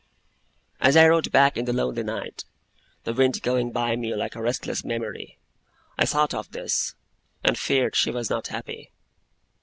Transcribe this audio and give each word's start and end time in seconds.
As 0.79 0.97
I 0.97 1.05
rode 1.07 1.31
back 1.31 1.57
in 1.57 1.65
the 1.65 1.73
lonely 1.73 2.01
night, 2.01 2.43
the 3.03 3.13
wind 3.13 3.39
going 3.43 3.71
by 3.71 3.95
me 3.95 4.15
like 4.15 4.33
a 4.33 4.41
restless 4.41 4.83
memory, 4.83 5.37
I 5.95 6.07
thought 6.07 6.33
of 6.33 6.49
this, 6.53 6.95
and 7.43 7.55
feared 7.55 7.95
she 7.95 8.09
was 8.09 8.27
not 8.27 8.47
happy. 8.47 8.89